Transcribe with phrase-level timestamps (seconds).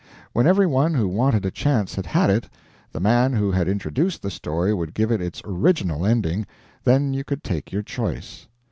[0.33, 2.49] When every one who wanted a chance had had it,
[2.91, 6.47] the man who had introduced the story would give it its original ending
[6.83, 8.47] then you could take your choice.